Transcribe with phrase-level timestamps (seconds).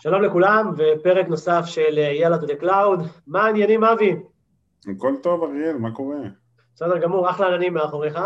[0.00, 3.02] שלום לכולם, ופרק נוסף של יאללה to the cloud.
[3.26, 4.16] מה העניינים, אבי?
[4.94, 6.16] הכל טוב, אריאל, מה קורה?
[6.74, 8.18] בסדר גמור, אחלה עננים מאחוריך.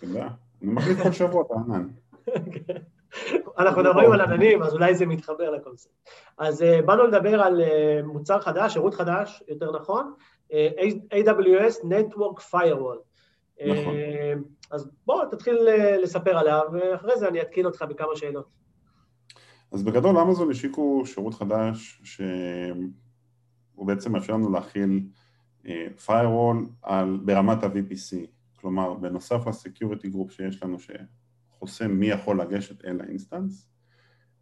[0.00, 0.28] תודה.
[0.62, 1.88] אני מחליט כל שבוע את הענן.
[3.58, 5.92] אנחנו מדברים על עננים, אז אולי זה מתחבר לקונספט.
[6.38, 10.12] אז uh, באנו לדבר על uh, מוצר חדש, שירות חדש, יותר נכון,
[11.12, 12.98] AWS Network Firewall.
[13.66, 13.94] נכון.
[14.70, 15.68] אז בוא, תתחיל
[16.02, 18.63] לספר עליו, ואחרי זה אני אתקיל אותך בכמה שאלות.
[19.74, 25.06] אז בגדול אמזון השיקו שירות חדש שהוא בעצם מאפשר לנו להחיל
[26.06, 28.16] firewall על, ברמת ה-VPC,
[28.60, 33.68] כלומר בנוסף ל-security group שיש לנו שחוסם מי יכול לגשת אל ה-instance,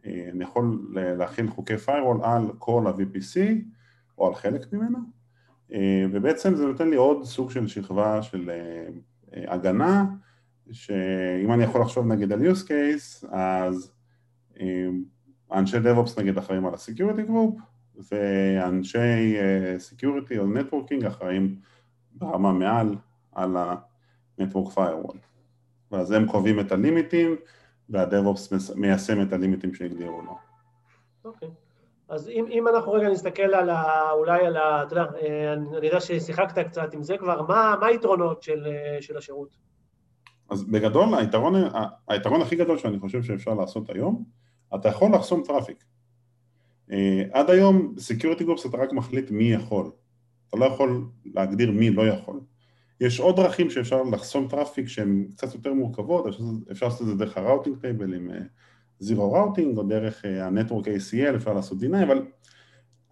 [0.05, 3.39] אני יכול להחיל חוקי firewall על כל ה-VPC
[4.19, 4.99] או על חלק ממנו,
[6.13, 8.51] ובעצם זה נותן לי עוד סוג של שכבה של
[9.33, 10.05] הגנה,
[10.73, 13.93] שאם אני יכול לחשוב נגיד על use case, אז
[15.55, 17.63] אנשי DevOps נגיד אחראים על ה-Security Group
[18.11, 19.37] ואנשי
[19.91, 21.57] Security או Networking אחראים
[22.13, 22.95] ברמה מעל
[23.33, 25.17] על ה-Network Firewall
[25.91, 27.37] ואז הם קובעים את הלימיטים
[27.89, 30.37] וה-DevOps מיישם את הלימיטים שהגדירו לו.
[31.25, 31.53] אוקיי, okay.
[32.09, 34.83] אז אם, אם אנחנו רגע נסתכל על ה, אולי על ה...
[34.83, 35.05] אתה יודע,
[35.53, 38.67] אני יודע ששיחקת קצת עם זה כבר, מה, מה היתרונות של,
[39.01, 39.57] של השירות?
[40.51, 41.55] אז בגדול היתרון,
[42.09, 44.25] היתרון הכי גדול שאני חושב שאפשר לעשות היום
[44.75, 45.85] אתה יכול לחסום traffic.
[46.91, 46.95] Uh,
[47.33, 49.91] עד היום ב-security groups אתה רק מחליט מי יכול,
[50.49, 52.41] אתה לא יכול להגדיר מי לא יכול.
[53.01, 56.27] יש עוד דרכים שאפשר לחסום traffic שהן קצת יותר מורכבות,
[56.71, 58.31] אפשר לעשות את זה דרך ה-routing table עם
[58.99, 62.27] zero uh, routing או דרך ה-network uh, ACL, אפשר לעשות deny, אבל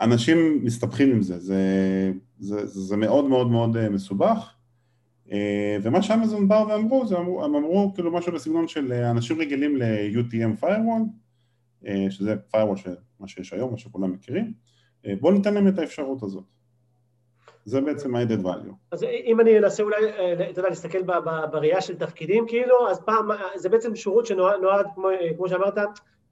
[0.01, 4.55] אנשים מסתבכים עם זה, זה, זה, זה, זה מאוד מאוד מאוד uh, מסובך.
[5.27, 5.33] Uh,
[5.83, 10.65] ומה שאמזון באו ואמרו, זה אמרו, הם אמרו כאילו משהו בסגנון של אנשים רגילים ל-UTM
[10.65, 11.03] firewall,
[12.11, 14.53] שזה firewall של מה שיש היום, מה שכולם מכירים,
[15.07, 16.45] אה, בואו ניתן להם את האפשרות הזאת.
[17.65, 18.73] זה בעצם ה-added value.
[18.93, 21.03] אז אם אני אנסה אולי, אה, אתה יודע, להסתכל
[21.53, 25.75] בראייה של תפקידים כאילו, אז פעם, זה בעצם שירות שנועד, כמו, כמו שאמרת,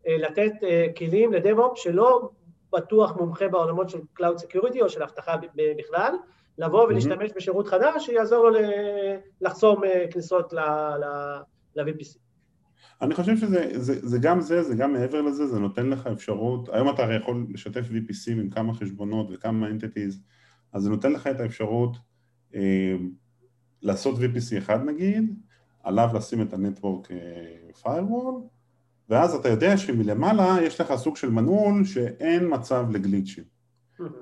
[0.07, 0.53] לתת
[0.97, 2.31] כלים לדב-אופ שלא
[2.73, 5.37] בטוח מומחה בעולמות של Cloud Security או של אבטחה
[5.79, 6.15] בכלל,
[6.59, 8.59] לבוא ולהשתמש בשירות חדש שיעזור לו
[9.41, 12.28] לחסום כניסות ל-VPC.
[13.03, 16.69] אני חושב שזה זה, זה גם זה, זה גם מעבר לזה, זה נותן לך אפשרות,
[16.69, 20.15] היום אתה הרי יכול לשתף VPC עם כמה חשבונות וכמה entities,
[20.73, 21.97] אז זה נותן לך את האפשרות
[22.55, 22.97] אה,
[23.83, 25.35] לעשות VPC אחד נגיד,
[25.83, 28.49] עליו לשים את ה-Network אה, Firewall,
[29.09, 33.45] ואז אתה יודע שמלמעלה יש לך סוג של מנעול שאין מצב לגליצ'ים.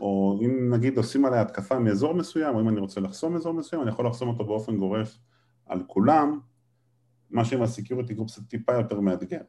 [0.01, 3.83] או אם נגיד עושים עליה התקפה מאזור מסוים, או אם אני רוצה לחסום אזור מסוים,
[3.83, 5.19] אני יכול לחסום אותו באופן גורף
[5.67, 6.39] על כולם,
[7.31, 9.41] מה שעם ה-security group זה טיפה יותר מאתגר.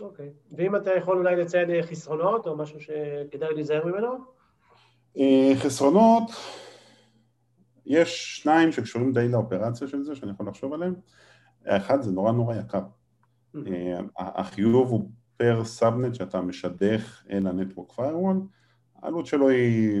[0.00, 4.08] אוקיי, ואם אתה יכול אולי לציין חסרונות או משהו שכדאי להיזהר ממנו?
[5.18, 6.30] אה, חסרונות,
[7.86, 10.94] יש שניים שקשורים די לאופרציה של זה, שאני יכול לחשוב עליהם.
[11.66, 12.82] האחד זה נורא נורא יקר.
[13.56, 18.40] אה, החיוב הוא per subnet שאתה משדך אל ה-network firewall,
[19.02, 20.00] העלות שלו היא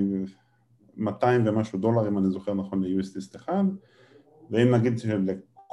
[0.96, 3.64] 200 ומשהו דולר אם אני זוכר נכון ל-us-east אחד,
[4.50, 4.98] ואם נגיד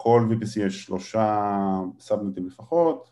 [0.04, 1.50] כל VPC יש שלושה
[2.00, 3.12] subnet-ים לפחות,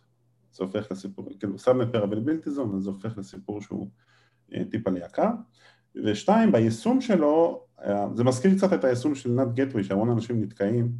[0.53, 2.06] זה הופך לסיפור, כאילו subnet per
[2.46, 3.90] zone, אז זה הופך לסיפור שהוא
[4.53, 5.29] אה, טיפה יקר.
[6.06, 10.91] ושתיים, ביישום שלו, אה, זה מזכיר קצת את היישום של NAT gateway, שהמון אנשים נתקעים,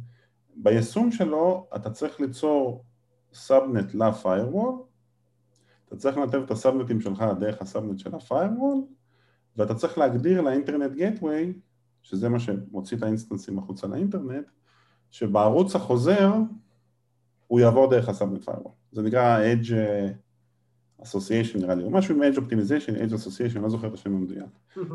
[0.54, 2.84] ביישום שלו אתה צריך ליצור
[3.34, 4.82] subnet ל-firewall,
[5.88, 8.78] אתה צריך לנתב את הסאבנטים שלך דרך ה subnet של ה-firewall,
[9.56, 11.52] ואתה צריך להגדיר ל Internet gateway,
[12.02, 14.46] שזה מה שמוציא את האינסטנסים החוצה לאינטרנט,
[15.12, 16.32] שבערוץ החוזר
[17.46, 18.72] הוא יעבור דרך ה subnet firewall.
[18.92, 19.72] זה נקרא Edge
[21.02, 24.14] Association נראה לי, או משהו עם Edge Optimization, Edge Association, אני לא זוכר את השם
[24.14, 24.44] המדויק.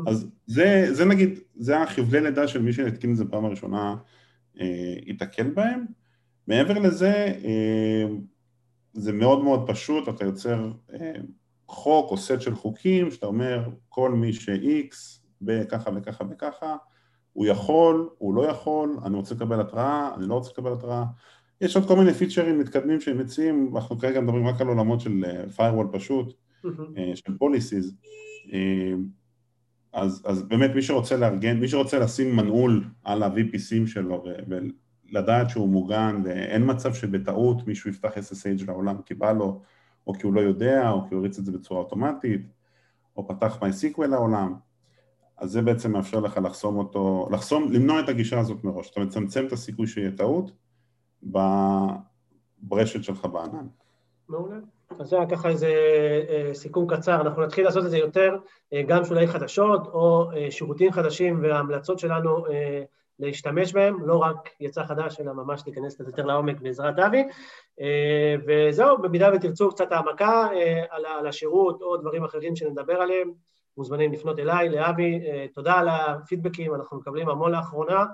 [0.06, 3.96] אז זה, זה נגיד, זה החבלי לידה של מי שהתקין את זה פעם הראשונה
[4.60, 5.84] אה, ייתקל בהם.
[6.46, 7.12] מעבר לזה,
[7.44, 8.04] אה,
[8.92, 11.12] זה מאוד מאוד פשוט, אתה יוצר אה,
[11.68, 14.94] חוק או סט של חוקים, שאתה אומר כל מי ש-X
[15.42, 16.76] בככה וככה וככה,
[17.38, 21.04] הוא יכול, הוא לא יכול, אני רוצה לקבל התראה, אני לא רוצה לקבל התראה.
[21.60, 25.24] יש עוד כל מיני פיצ'רים מתקדמים שהם מציעים, אנחנו כרגע מדברים רק על עולמות של
[25.24, 26.34] אה, firewall פשוט,
[26.96, 27.94] אה, של policies.
[28.52, 28.94] אה,
[29.92, 35.68] אז, אז באמת מי שרוצה לארגן, מי שרוצה לשים מנעול על ה-VPCים שלו ולדעת שהוא
[35.68, 39.62] מוגן ואין מצב שבטעות מישהו יפתח SSH לעולם כי בא לו,
[40.06, 42.42] או כי הוא לא יודע, או כי הוא הריץ את זה בצורה אוטומטית,
[43.16, 44.54] או פתח MySQL לעולם,
[45.38, 49.46] אז זה בעצם מאפשר לך לחסום אותו, לחסום, למנוע את הגישה הזאת מראש, אתה מצמצם
[49.46, 50.50] את הסיכוי שיהיה טעות
[52.58, 53.66] ברשת שלך בענן.
[54.28, 54.56] מעולה.
[54.98, 55.74] אז זה היה ככה איזה
[56.28, 58.36] אה, סיכום קצר, אנחנו נתחיל לעשות את זה יותר,
[58.72, 62.44] אה, גם שולי חדשות או אה, שירותים חדשים וההמלצות שלנו
[63.20, 67.24] להשתמש בהם, לא רק יצא חדש, אלא ממש להיכנס קצת יותר לעומק בעזרת אבי.
[68.46, 70.48] וזהו, במידה ותרצו קצת העמקה
[70.90, 73.32] על השירות או דברים אחרים שנדבר עליהם,
[73.78, 75.20] מוזמנים לפנות אליי, לאבי,
[75.54, 78.04] תודה על הפידבקים, אנחנו מקבלים המון לאחרונה,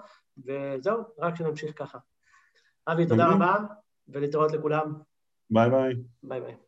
[0.44, 1.98] וזהו, רק שנמשיך ככה.
[2.88, 3.56] אבי, תודה רבה,
[4.08, 4.94] ולהתראות לכולם.
[5.50, 5.94] ביי ביי.
[6.22, 6.63] ביי ביי.